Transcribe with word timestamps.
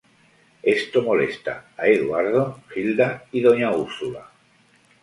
Esto 0.75 1.03
molesta 1.03 1.73
a 1.77 1.85
Eduardo, 1.87 2.63
Gilda 2.73 3.25
y 3.31 3.41
doña 3.41 3.69
Úrsula. 3.69 4.31